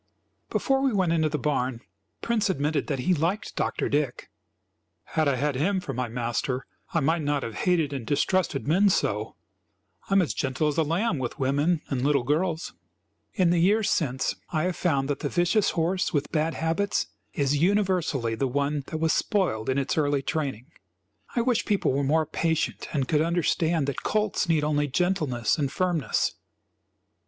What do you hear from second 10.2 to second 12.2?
as gentle as a lamb with women and